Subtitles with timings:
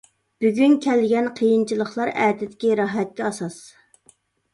[0.43, 3.59] بۈگۈن كەلگەن قىيىنچىلىقلار، ئەتىدىكى راھەتكە ئاساس.